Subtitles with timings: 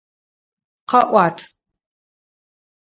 [0.89, 1.37] Къэӏуат!